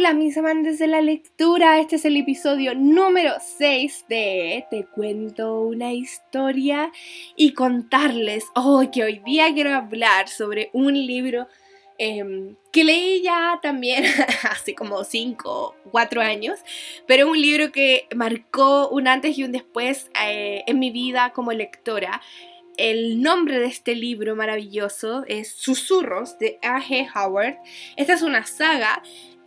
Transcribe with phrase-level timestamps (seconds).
[0.00, 5.60] Hola mis amantes de la lectura, este es el episodio número 6 de Te cuento
[5.60, 6.90] una historia
[7.36, 11.48] y contarles oh, que hoy día quiero hablar sobre un libro
[11.98, 14.04] em, que leí ya también
[14.50, 16.60] hace como 5 o 4 años,
[17.06, 21.52] pero un libro que marcó un antes y un después eh, en mi vida como
[21.52, 22.22] lectora.
[22.78, 27.10] El nombre de este libro maravilloso es Susurros de A.G.
[27.14, 27.58] Howard.
[27.96, 29.02] Esta es una saga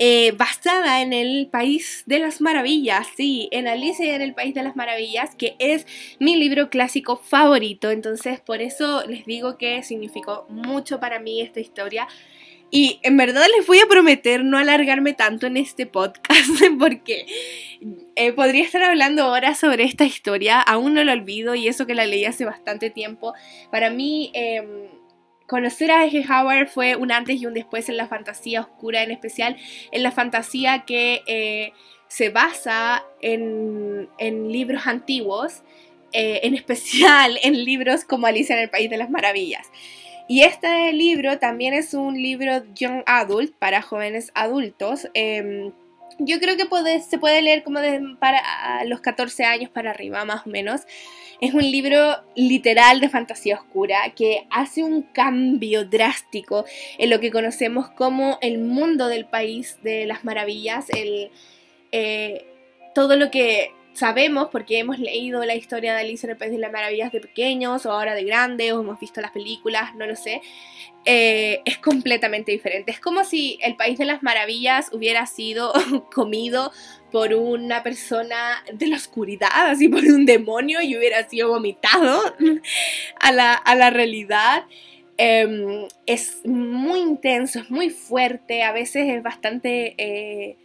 [0.06, 4.62] eh, basada en el País de las Maravillas, sí, en Alicia en el País de
[4.62, 5.88] las Maravillas, que es
[6.20, 7.90] mi libro clásico favorito.
[7.90, 12.10] Entonces, por eso les digo que significó mucho para mí esta historia.
[12.70, 16.50] Y en verdad les voy a prometer no alargarme tanto en este podcast
[16.80, 17.26] porque
[18.18, 21.96] eh, podría estar hablando ahora sobre esta historia, aún no lo olvido y eso que
[21.96, 23.34] la leí hace bastante tiempo.
[23.72, 24.32] Para mí...
[24.34, 24.68] Em,
[25.54, 26.04] conocer a.
[26.06, 29.56] Howard fue un antes y un después en la fantasía oscura, en especial
[29.92, 31.74] en la fantasía que eh,
[32.08, 34.10] se basa en,
[34.52, 35.62] libros antiguos,
[36.12, 39.68] eh, en especial en libros como Alicia en el País de las Maravillas.
[40.28, 45.08] Y este libro también es un libro young adult para jóvenes adultos.
[45.14, 45.72] Em,
[46.20, 48.42] yo creo que se puede leer como de, para
[48.86, 50.82] los 14 años para arriba, más o menos.
[51.42, 56.66] Es un libro literal de fantasía oscura que hace un cambio drástico
[56.98, 61.32] en lo que conocemos como el mundo del país de las maravillas, el,
[61.92, 62.46] eh,
[62.96, 66.58] todo lo que sabemos porque hemos leído la historia de Alicia en el País de
[66.58, 70.16] las Maravillas de pequeños o ahora de grandes o hemos visto las películas, no lo
[70.16, 70.42] sé,
[71.06, 72.92] eh, es completamente diferente.
[72.92, 75.74] Es como si el País de las Maravillas hubiera sido
[76.14, 76.72] comido
[77.12, 82.36] por una persona de la oscuridad, así por un demonio y hubiera sido vomitado
[83.20, 84.66] a la, realidad.
[85.18, 89.94] Em, es muy intenso, es muy fuerte, a veces es bastante...
[89.98, 90.58] Eh,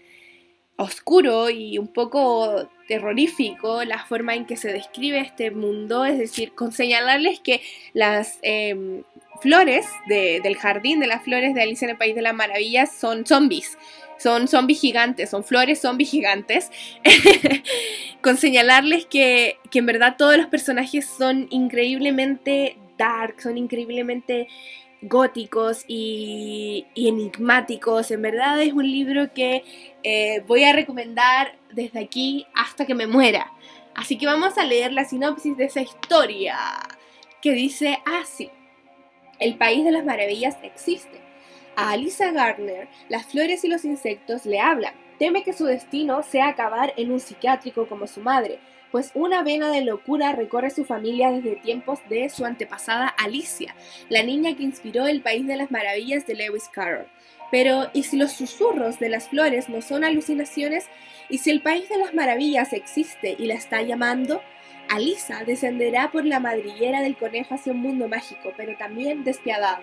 [0.79, 6.55] oscuro y un poco terrorífico la forma en que se describe este mundo, es decir,
[6.55, 7.61] con señalarles que
[7.93, 9.03] las em,
[9.43, 13.27] flores del jardín de las flores de Alicia en el País de las Maravillas son
[13.27, 13.77] zombies.
[14.19, 16.71] Son zombies gigantes, son flores zombies gigantes.
[18.23, 24.49] con señalarles que, que en verdad todos los personajes son increíblemente dark, son increíblemente
[25.03, 28.11] góticos y, enigmáticos.
[28.11, 29.65] En verdad es un libro que
[30.03, 33.53] eh, voy a recomendar desde aquí hasta que me muera.
[33.95, 36.57] Así que vamos a leer la sinopsis de esa historia
[37.43, 38.51] que dice así.
[39.39, 41.21] El país de las maravillas existe.
[41.77, 44.95] A Alisa Gardner, las flores y los insectos le hablan.
[45.19, 48.59] Teme que su destino sea acabar en un psiquiátrico como su madre,
[48.91, 53.75] pues una vena de locura recorre su familia desde tiempos de su antepasada Alicia,
[54.09, 57.07] la niña que inspiró el País de las Maravillas de Lewis Carroll.
[57.51, 60.87] Pero, ¿y si los susurros de las flores no son alucinaciones?
[61.29, 64.43] ¿Y si el País de las Maravillas existe y la está llamando?
[64.89, 69.83] Alisa descenderá por la madriguera del conejo hacia un mundo mágico, pero también despiadado,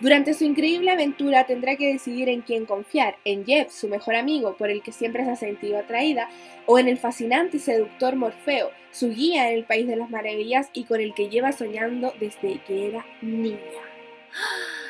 [0.00, 4.56] durante su increíble aventura tendrá que decidir en quién confiar, en Jeff, su mejor amigo,
[4.56, 6.28] por el que siempre se ha sentido atraída,
[6.66, 10.68] o en el fascinante y seductor Morfeo, su guía en el País de las Maravillas
[10.72, 13.58] y con el que lleva soñando desde que era niña.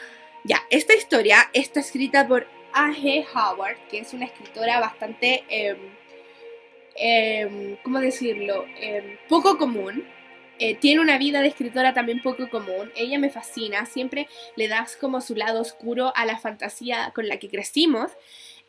[0.46, 3.24] Ya, esta historia está escrita por A.G.
[3.34, 5.78] Howard, que es una escritora bastante, em,
[6.96, 10.04] em, ¿cómo decirlo?, em, poco común.
[10.58, 12.90] Eh, tiene una vida de escritora también poco común.
[12.96, 13.86] Ella me fascina.
[13.86, 18.12] Siempre le das como su lado oscuro a la fantasía con la que crecimos.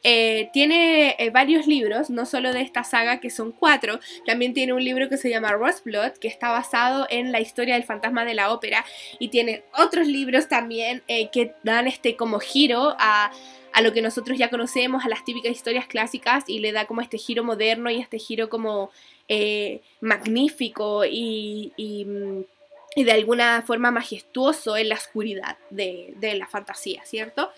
[0.07, 4.73] Eh, tiene eh, varios libros, no solo de esta saga, que son cuatro, también tiene
[4.73, 8.35] un libro que se llama Roseblood, que está basado en la historia del fantasma de
[8.35, 8.85] la ópera,
[9.17, 13.31] y tiene otros libros también que dan este como giro a,
[13.75, 17.01] a lo que nosotros ya conocemos, a las típicas historias clásicas y le da como
[17.01, 18.89] este giro moderno y este giro como
[19.27, 27.51] eh, magnífico y, y, de alguna forma majestuoso en la oscuridad de, la fantasía, ¿cierto?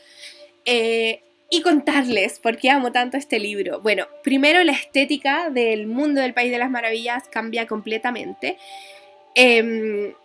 [0.65, 3.79] Eh, y contarles por qué amo tanto este libro.
[3.81, 8.57] Bueno, primero la estética del mundo del País de las Maravillas cambia completamente.
[9.35, 10.15] Em,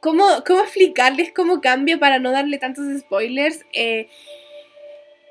[0.00, 3.66] ¿cómo, ¿Cómo explicarles cómo cambia para no darle tantos spoilers?
[3.74, 4.08] Eh,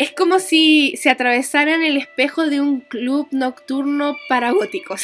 [0.02, 5.04] es como si se atravesaran el espejo de un club nocturno para góticos.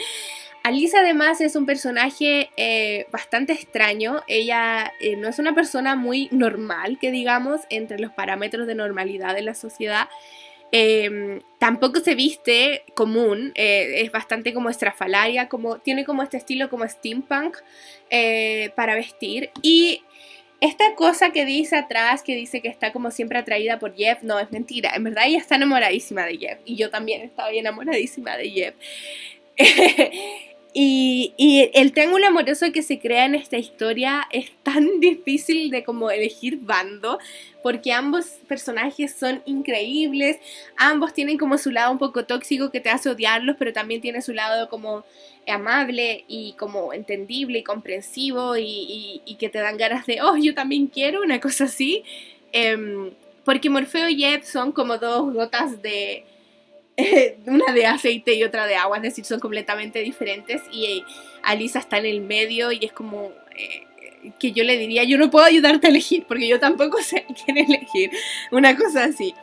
[0.62, 4.22] Alisa además es un personaje eh, bastante extraño.
[4.28, 9.34] Ella eh, no es una persona muy normal, que digamos, entre los parámetros de normalidad
[9.34, 10.06] de la sociedad.
[10.70, 16.68] Em, tampoco se viste común, eh, es bastante como estrafalaria, como, tiene como este estilo
[16.68, 17.56] como steampunk
[18.74, 19.50] para vestir.
[19.62, 20.02] Y
[20.66, 24.38] esta cosa que dice atrás, que dice que está como siempre atraída por Jeff, no,
[24.38, 24.92] es mentira.
[24.94, 26.58] En verdad ella está enamoradísima de Jeff.
[26.64, 28.74] Y yo también estaba enamoradísima de Jeff.
[30.78, 36.10] y, el triángulo amoroso que se crea en esta historia es tan difícil de como
[36.10, 37.18] elegir bando,
[37.62, 40.38] porque ambos personajes son increíbles,
[40.76, 44.20] ambos tienen como su lado un poco tóxico que te hace odiarlos, pero también tiene
[44.20, 45.06] su lado como
[45.48, 50.88] amable y como entendible y comprensivo y, que te dan ganas de, oh, yo también
[50.88, 52.04] quiero una cosa así.
[52.52, 53.12] Em,
[53.46, 56.26] porque Morfeo y Eve son como dos gotas de...
[57.46, 61.04] una de aceite y otra de agua, es decir, son completamente diferentes y
[61.42, 63.32] Alisa está en el medio y es como...
[63.56, 63.86] Eh,
[64.40, 67.58] que yo le diría, yo no puedo ayudarte a elegir, porque yo tampoco sé quién
[67.58, 68.10] elegir.
[68.50, 69.34] Una cosa así.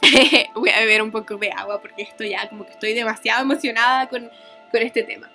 [0.54, 4.08] Voy a beber un poco de agua porque esto ya como que estoy demasiado emocionada
[4.08, 4.30] con,
[4.70, 5.30] con este tema.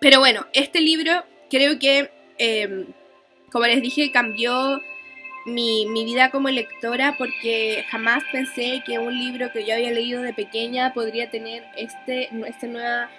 [0.00, 2.86] Pero bueno, este libro creo que, em,
[3.50, 4.80] como les dije, cambió
[5.44, 10.22] mi, mi, vida como lectora porque jamás pensé que un libro que yo había leído
[10.22, 13.10] de pequeña podría tener este, esta nueva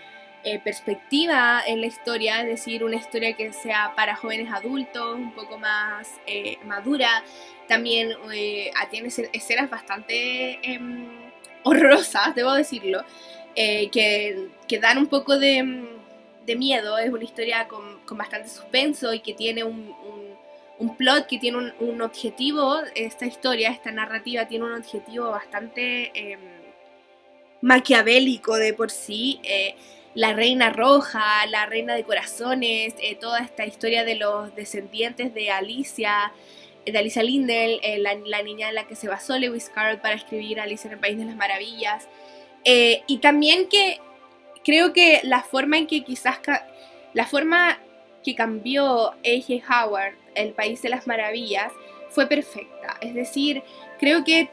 [0.47, 5.33] eh, perspectiva en la historia, es decir, una historia que sea para jóvenes adultos, un
[5.33, 7.23] poco más eh, madura.
[7.67, 11.07] También eh, tiene escenas bastante em,
[11.63, 13.03] horrorosas, debo decirlo,
[13.55, 15.87] que, que, dan un poco de,
[16.45, 16.99] de, miedo.
[16.99, 19.95] Es una historia con, con, bastante suspenso y que tiene un,
[20.97, 22.77] plot, que tiene un, un, objetivo.
[22.95, 26.39] Esta historia, esta narrativa tiene un objetivo bastante em,
[27.61, 29.39] maquiavélico de por sí
[30.15, 35.51] la reina roja, la reina de corazones, eh, toda esta historia de los descendientes de
[35.51, 36.31] Alicia,
[36.85, 40.59] de Alicia Lindell, eh, la, niña en la que se basó Lewis Carroll para escribir
[40.59, 42.07] Alicia en el País de las Maravillas.
[42.63, 43.99] Eh, y también que
[44.63, 46.39] creo que la forma en que quizás,
[47.13, 47.77] la forma
[48.25, 49.63] que cambió A.J.
[49.69, 51.71] Howard, El País de las Maravillas,
[52.09, 52.97] fue perfecta.
[53.01, 53.61] Es decir,
[53.99, 54.49] creo que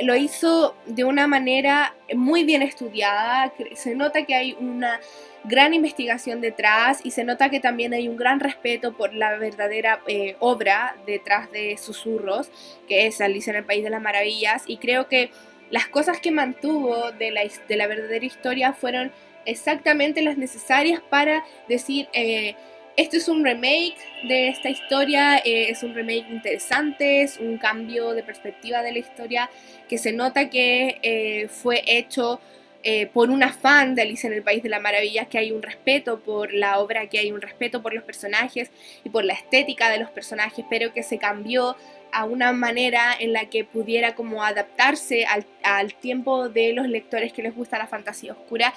[0.00, 4.98] lo hizo de una manera muy bien estudiada, se nota que hay una
[5.44, 10.00] gran investigación detrás y se nota que también hay un gran respeto por la verdadera
[10.06, 12.50] eh, obra detrás de Susurros,
[12.88, 15.30] que es Alicia en el País de las Maravillas, y creo que
[15.70, 19.12] las cosas que mantuvo de la, de la verdadera historia fueron
[19.44, 22.08] exactamente las necesarias para decir...
[22.14, 22.54] Eh,
[23.00, 28.12] este es un remake de esta historia, eh, es un remake interesante, es un cambio
[28.12, 29.48] de perspectiva de la historia
[29.88, 32.40] que se nota que eh, fue hecho
[32.82, 35.62] eh, por un afán de Alicia en el País de las Maravillas, que hay un
[35.62, 38.70] respeto por la obra, que hay un respeto por los personajes
[39.02, 41.76] y por la estética de los personajes, pero que se cambió
[42.12, 47.32] a una manera en la que pudiera como adaptarse al, al tiempo de los lectores
[47.32, 48.74] que les gusta la fantasía oscura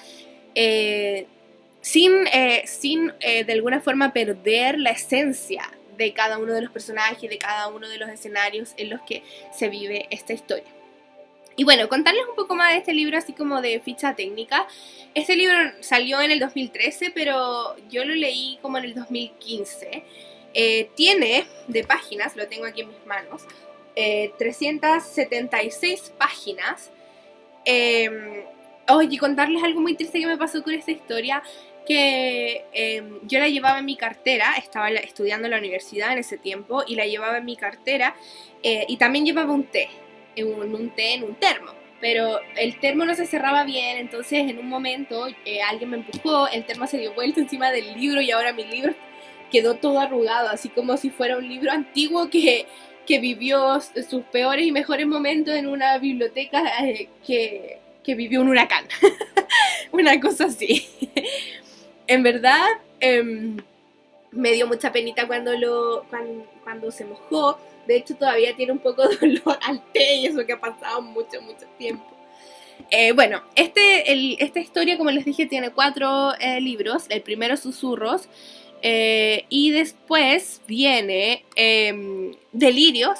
[1.84, 6.70] sin, eh, sin eh, de alguna forma perder la esencia de cada uno de los
[6.70, 9.22] personajes, de cada uno de los escenarios en los que
[9.52, 10.64] se vive esta historia.
[11.56, 14.66] Y bueno, contarles un poco más de este libro, así como de ficha técnica.
[15.14, 20.04] Este libro salió en el 2013, pero yo lo leí como en el 2015.
[20.54, 23.42] Eh, tiene de páginas, lo tengo aquí en mis manos,
[24.38, 26.90] 376 páginas.
[28.88, 31.42] Oye, contarles algo muy triste que me pasó con esta historia
[31.86, 36.38] que em, yo la llevaba en mi cartera, estaba estudiando en la universidad en ese
[36.38, 38.14] tiempo y la llevaba en mi cartera
[38.62, 39.88] eh, y también llevaba un té,
[40.38, 41.72] un, un, té en un termo.
[42.00, 46.48] Pero el termo no se cerraba bien, entonces en un momento eh, alguien me empujó,
[46.48, 48.94] el termo se dio vuelta encima del libro y ahora mi libro
[49.50, 52.66] quedó todo arrugado, así como si fuera un libro antiguo que,
[53.06, 58.48] que vivió sus peores y mejores momentos en una biblioteca eh, que, que vivió un
[58.48, 58.86] huracán.
[59.92, 60.88] una cosa así
[62.06, 62.66] en verdad
[63.00, 63.56] em,
[64.30, 66.06] me dio mucha penita cuando, lo,
[66.64, 67.58] cuando, se mojó.
[67.86, 71.02] De hecho, todavía tiene un poco de dolor al té y eso que ha pasado
[71.02, 72.04] mucho, mucho tiempo.
[72.90, 77.04] Eh, bueno, este, esta historia, como les dije, tiene cuatro eh, libros.
[77.08, 78.28] El primero, Susurros.
[78.82, 83.18] Eh, y después viene em, Delirios,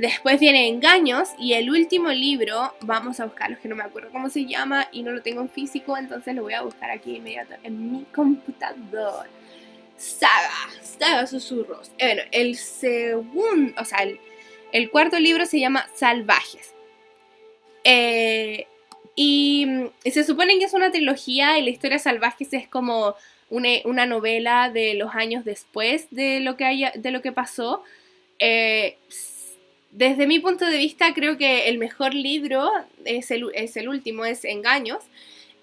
[0.00, 4.30] Después viene Engaños y el último libro, vamos a buscarlo, que no me acuerdo cómo
[4.30, 7.68] se llama y no lo tengo en físico, entonces lo voy a buscar aquí inmediatamente
[7.68, 9.26] en mi computador.
[9.98, 11.92] Saga, Saga Susurros.
[11.98, 13.98] Eh, bueno, el segundo, o sea,
[14.72, 16.72] el, cuarto libro se llama Salvajes.
[17.84, 18.66] Eh,
[19.14, 19.66] y,
[20.10, 23.16] se supone que es una trilogía y la historia Salvajes es como
[23.50, 27.84] una, novela de los años después de lo que, haya, de lo que pasó.
[28.38, 28.96] Eh,
[29.90, 32.70] desde mi punto de vista, creo que el mejor libro
[33.04, 35.02] es el, es el último, es Engaños.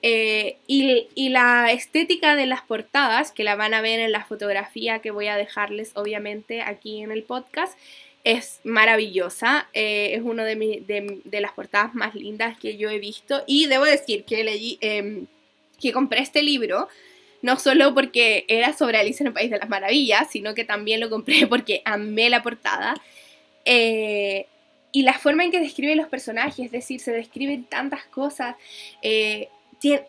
[0.04, 4.26] Eh, y, y, la estética de las portadas, que la van a ver en la
[4.26, 7.78] fotografía que voy a dejarles obviamente aquí en el podcast,
[8.24, 9.70] es maravillosa.
[9.74, 13.44] Eh, es una de, de, de, las portadas más lindas que yo he visto.
[13.48, 15.24] Y debo decir que leí, eh,
[15.80, 16.90] que compré este libro.
[17.42, 21.00] No solo porque era sobre Alicia en el País de las Maravillas, sino que también
[21.00, 23.02] lo compré porque amé la portada.
[23.70, 24.48] Eh,
[24.94, 28.56] y la forma en que describe los personajes, es decir, se describen tantas cosas.
[29.02, 29.50] Eh,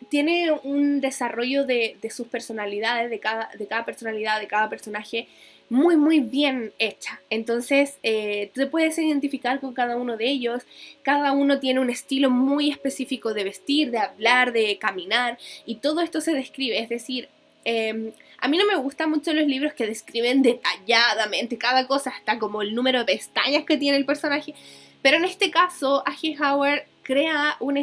[0.09, 5.29] tiene un desarrollo de, sus personalidades, de cada, de cada personalidad, de cada personaje,
[5.69, 7.21] muy, muy bien hecha.
[7.29, 10.63] Entonces, eh, te puedes identificar con cada uno de ellos.
[11.03, 15.37] Cada uno tiene un estilo muy específico de vestir, de hablar, de caminar,
[15.67, 16.79] y todo esto se describe.
[16.79, 17.29] Es decir,
[17.65, 22.39] em, a mí no me gustan mucho los libros que describen detalladamente cada cosa, hasta
[22.39, 24.55] como el número de pestañas que tiene el personaje.
[25.03, 26.03] Pero en este caso,
[26.41, 27.83] Howard crea una,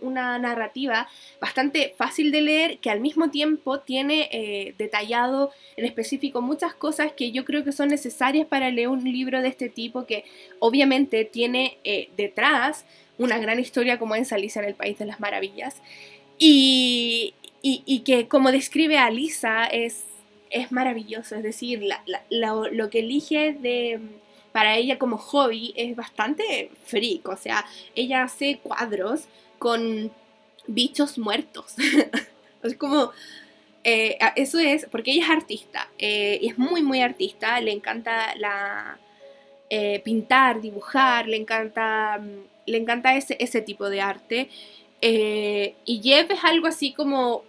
[0.00, 1.06] una narrativa
[1.42, 7.12] bastante fácil de leer que al mismo tiempo tiene eh, detallado en específico muchas cosas
[7.12, 10.24] que yo creo que son necesarias para leer un libro de este tipo que
[10.58, 12.86] obviamente tiene eh, detrás
[13.18, 15.76] una gran historia como es Alicia en el País de las Maravillas
[16.42, 17.34] y,
[18.04, 20.04] que como describe a Lisa es,
[20.50, 21.86] es maravilloso, es decir,
[22.30, 24.00] lo que elige de
[24.52, 27.64] para ella como hobby es bastante freak, o sea,
[27.94, 29.24] ella hace cuadros
[29.58, 30.12] con
[30.66, 31.74] bichos muertos.
[32.62, 33.12] es como,
[33.84, 38.34] eh, eso es, porque ella es artista, eh, y es muy, muy artista, le encanta
[38.36, 38.98] la,
[39.68, 42.20] eh, pintar, dibujar, le encanta,
[42.66, 44.48] le encanta ese, ese tipo de arte.
[45.02, 47.44] y Jeff es algo así como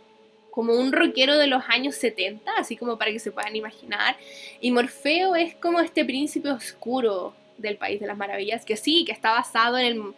[0.52, 4.18] como un rockero de los años 70, así como para que se puedan imaginar.
[4.60, 9.12] Y Morfeo es como este príncipe oscuro del País de las Maravillas, que sí, que
[9.12, 10.14] está basado en,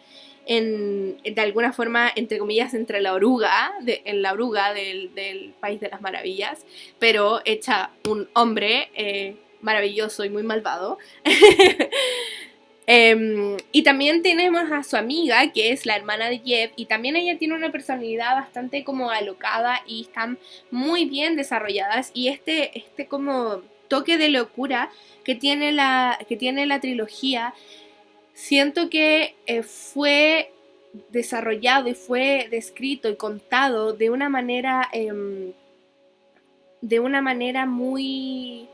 [0.46, 5.80] en de alguna forma, entre comillas, entre la oruga, en la oruga del, del, País
[5.80, 6.66] de las Maravillas,
[6.98, 10.98] pero hecha un hombre eh, maravilloso y muy malvado.
[12.86, 17.16] Em, y también tenemos a su amiga, que es la hermana de Jeff, y también
[17.16, 20.38] ella tiene una personalidad bastante como alocada y están
[20.70, 22.10] muy bien desarrolladas.
[22.14, 24.90] Y este, este como toque de locura
[25.24, 27.54] que tiene la, que tiene la trilogía,
[28.34, 30.50] siento que eh, fue
[31.10, 35.52] desarrollado y fue descrito y contado de una manera, em,
[36.82, 38.68] de una manera muy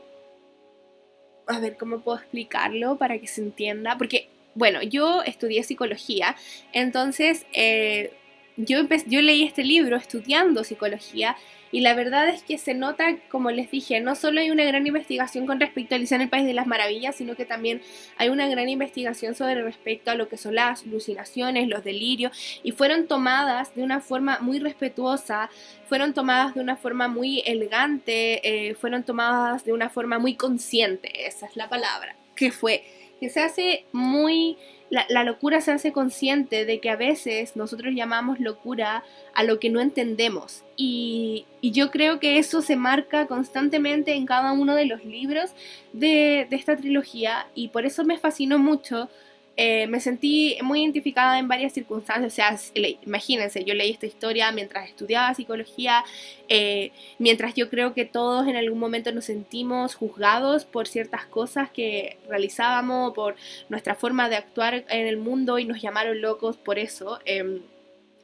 [1.47, 6.35] a ver cómo puedo explicarlo para que se entienda, porque, bueno, yo estudié psicología,
[6.73, 8.13] entonces eh,
[8.57, 11.35] yo, yo leí este libro estudiando psicología
[11.71, 14.85] y la verdad es que se nota, como les dije, no solo hay una gran
[14.85, 17.81] investigación con respecto a Alicia en el País de las Maravillas, sino que también
[18.17, 22.71] hay una gran investigación sobre respecto a lo que son las alucinaciones, los delirios, y
[22.71, 25.49] fueron tomadas de una forma muy respetuosa,
[25.87, 31.25] fueron tomadas de una forma muy elegante, eh, fueron tomadas de una forma muy consciente,
[31.25, 32.83] esa es la palabra, que fue,
[33.21, 34.57] que se hace muy
[34.91, 39.69] la, locura se hace consciente de que a veces nosotros llamamos locura a lo que
[39.69, 40.63] no entendemos.
[40.75, 45.51] Y, yo creo que eso se marca constantemente en cada uno de los libros
[45.93, 49.09] de, de esta trilogía y por eso me fascinó mucho
[49.57, 52.31] eh, me sentí muy identificada en varias circunstancias.
[52.31, 52.57] O sea,
[53.03, 56.03] imagínense, yo leí esta historia mientras estudiaba psicología,
[56.47, 61.69] eh, mientras yo creo que todos en algún momento nos sentimos juzgados por ciertas cosas
[61.69, 63.35] que realizábamos, por
[63.69, 67.19] nuestra forma de actuar en el mundo y nos llamaron locos por eso.
[67.25, 67.61] Em,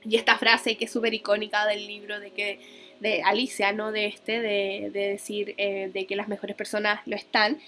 [0.03, 2.60] y esta frase que es súper icónica del libro de que
[3.00, 7.15] de Alicia, no de este, de, de decir eh, de que las mejores personas lo
[7.15, 7.60] están,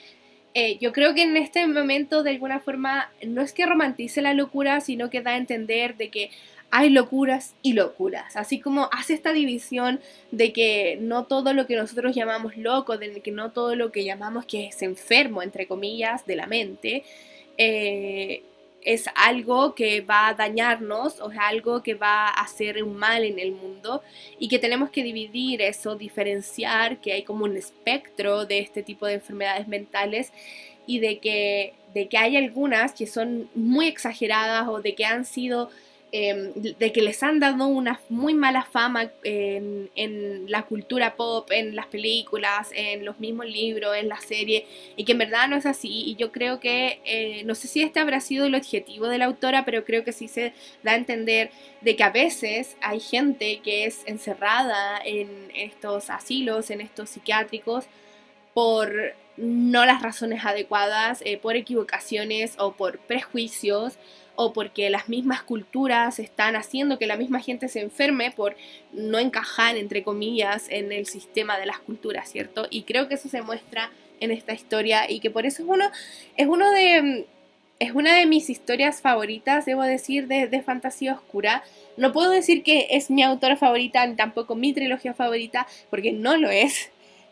[0.53, 4.33] eh, yo creo que en este momento de alguna forma no es que romantice la
[4.33, 6.31] locura, sino que da a entender de que
[6.71, 9.99] hay locuras y locuras, así como hace esta división
[10.31, 14.03] de que no todo lo que nosotros llamamos loco, de que no todo lo que
[14.03, 17.03] llamamos que es enfermo, entre comillas, de la mente,
[17.57, 18.43] eh,
[18.83, 23.23] es algo que va a dañarnos o es algo que va a hacer un mal
[23.23, 24.01] en el mundo
[24.39, 29.05] y que tenemos que dividir eso, diferenciar que hay como un espectro de este tipo
[29.05, 30.31] de enfermedades mentales
[30.85, 35.25] y de que, de que hay algunas que son muy exageradas o de que han
[35.25, 35.69] sido
[36.11, 41.75] Em, de que les han dado una muy mala fama en, la cultura pop, en
[41.75, 45.67] las películas, en los mismos libros, en la serie, y que en verdad no es
[45.67, 46.03] así.
[46.07, 49.25] Y yo creo que, eh, no sé si este habrá sido el objetivo de la
[49.25, 51.51] autora, pero creo que sí se da a entender
[51.81, 57.85] de que a veces hay gente que es encerrada en estos asilos, en estos psiquiátricos,
[58.55, 63.99] por no las razones adecuadas, eh, por equivocaciones o por prejuicios
[64.41, 68.55] o porque las mismas culturas están haciendo que la misma gente se enferme por
[68.93, 72.65] no encajar, entre comillas, en el sistema de las culturas, ¿cierto?
[72.69, 73.91] Y creo que eso se muestra
[74.21, 75.91] en esta historia y que por eso es uno,
[76.37, 77.25] es uno de...
[77.79, 81.63] Es una de mis historias favoritas, debo decir, de, de fantasía oscura.
[81.95, 86.35] No puedo decir que es mi autora favorita, ni tampoco mi trilogía favorita, porque no
[86.35, 86.91] lo es.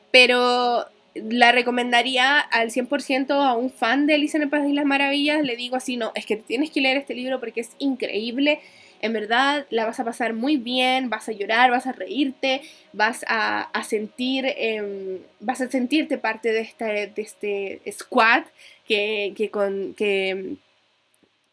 [0.09, 0.85] Pero
[1.29, 5.43] la recomendaría al 100% a un fan de Alicia en el de las Maravillas.
[5.43, 8.59] Le digo así, no, es que tienes que leer este libro porque es increíble.
[9.01, 12.61] En verdad la vas a pasar muy bien, vas a llorar, vas a reírte,
[12.93, 18.43] vas a, sentir, em, vas a sentirte parte de este, de este squad
[18.87, 20.57] que, que, con, que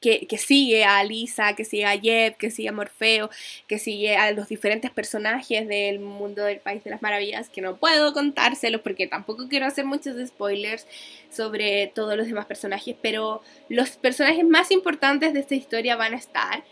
[0.05, 3.31] que, sigue a Lisa, que sigue a Jeb, que sigue a Morfeo,
[3.67, 7.77] que sigue a los diferentes personajes del mundo del País de las Maravillas, que no
[7.77, 10.87] puedo contárselos porque tampoco quiero hacer muchos spoilers
[11.31, 16.19] sobre todos los demás personajes, pero los personajes más importantes de esta historia van a
[16.19, 16.65] estar.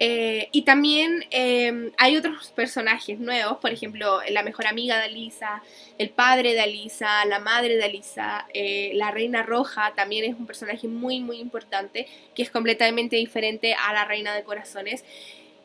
[0.00, 5.62] Eh, y también em, hay otros personajes nuevos, por ejemplo, la mejor amiga de Alisa,
[5.98, 10.46] el padre de Alisa, la madre de Alisa, eh, la reina roja también es un
[10.46, 15.04] personaje muy muy importante que es completamente diferente a la reina de corazones.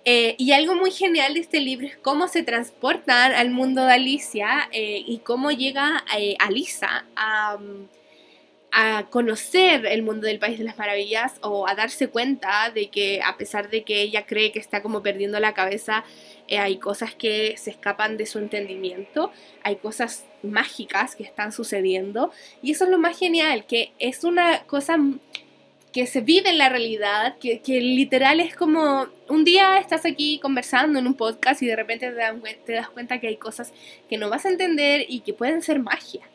[0.05, 3.93] Eh, y algo muy genial de este libro es cómo se transportan al mundo de
[3.93, 6.03] Alicia y cómo llega
[6.39, 7.57] Alisa a
[8.75, 13.21] a conocer el mundo del País de las Maravillas o a darse cuenta de que
[13.21, 16.03] a pesar de que ella cree que está como perdiendo la cabeza,
[16.47, 22.31] eh, hay cosas que se escapan de su entendimiento, hay cosas mágicas que están sucediendo
[22.63, 24.97] y eso es lo más genial, que es una cosa
[25.91, 30.39] que se vive en la realidad, que, que literal es como un día estás aquí
[30.39, 33.71] conversando en un podcast y de repente te, te das cuenta que hay cosas
[34.09, 36.27] que no vas a entender y que pueden ser magia.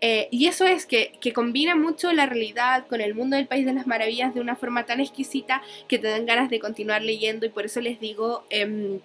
[0.00, 3.72] Eh, y eso es que, combina mucho la realidad con el mundo del País de
[3.72, 7.48] las Maravillas de una forma tan exquisita que te dan ganas de continuar leyendo y
[7.48, 9.00] por eso les digo em,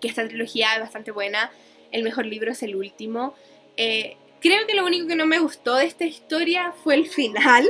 [0.00, 1.50] que esta trilogía es bastante buena.
[1.92, 3.34] El mejor libro es el último.
[3.76, 7.68] Eh, creo que lo único que no me gustó de esta historia fue el final.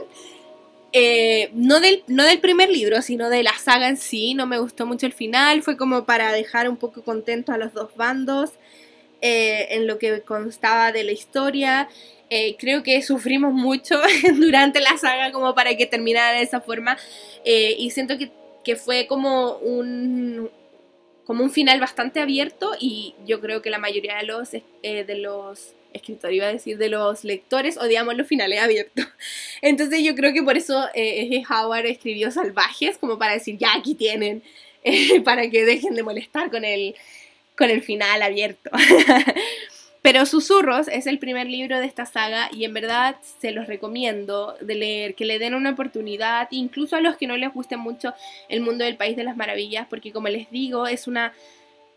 [0.95, 4.35] Eh, no, del, no del primer libro, sino de la saga en sí.
[4.35, 5.63] No me gustó mucho el final.
[5.63, 8.53] Fue como para dejar un poco contento a los dos bandos.
[9.25, 11.89] en lo que constaba de la historia.
[12.35, 14.01] Eh, creo que sufrimos mucho
[14.37, 16.97] durante la saga como para que terminara de esa forma
[17.45, 20.49] eh, y siento que, fue como un,
[21.27, 25.15] como un final bastante abierto y yo creo que la mayoría de los, eh, de
[25.17, 29.07] los escritores, iba a decir, de los lectores odiamos los finales abiertos.
[29.61, 33.95] Entonces yo creo que por eso eh, Howard escribió Salvajes, como para decir, ya aquí
[33.95, 34.43] tienen,
[35.27, 36.95] para que dejen de molestar con el,
[37.59, 38.71] con el final abierto.
[40.03, 44.57] Pero Susurros es el primer libro de esta saga y en verdad se los recomiendo
[44.61, 48.13] de leer, que le den una oportunidad, incluso a los que no les guste mucho
[48.49, 51.33] el mundo del País de las Maravillas, porque como les digo, es una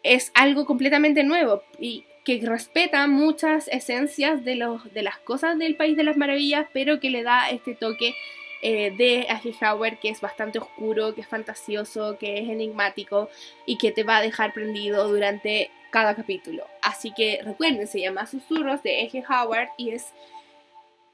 [0.04, 5.76] es algo completamente nuevo y que respeta muchas esencias de, los, de las cosas del
[5.76, 8.14] País de las Maravillas, pero que le da este toque
[8.62, 9.28] eh, de
[9.62, 13.30] Howard que es bastante oscuro, que es fantasioso, que es enigmático
[13.66, 16.68] y que te va a dejar prendido durante cada capítulo.
[16.82, 20.08] Así que recuerden, se llama Susurros de Eje Howard y es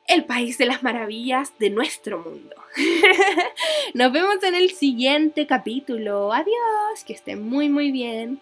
[0.07, 2.55] el país de las maravillas de nuestro mundo.
[3.93, 6.33] Nos vemos en el siguiente capítulo.
[6.33, 8.39] Adiós, que estén muy muy bien.